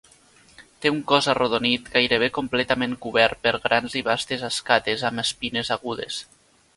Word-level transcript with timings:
Té 0.85 0.91
un 0.91 0.95
cos 1.11 1.25
arrodonit 1.33 1.91
gairebé 1.97 2.29
completament 2.37 2.97
cobert 3.05 3.43
per 3.43 3.53
grans 3.67 3.99
i 4.01 4.03
bastes 4.09 4.47
escates 4.51 5.05
amb 5.11 5.23
espines 5.25 5.71
agudes. 5.77 6.19